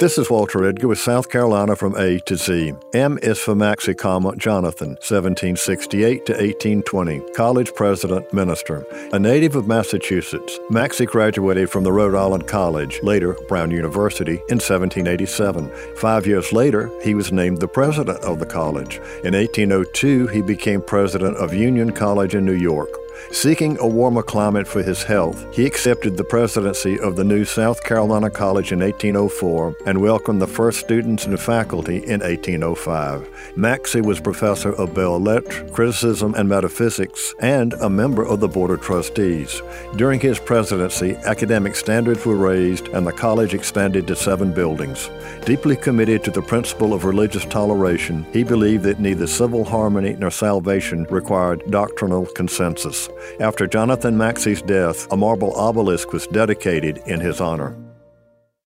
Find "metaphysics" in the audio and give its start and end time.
36.48-37.34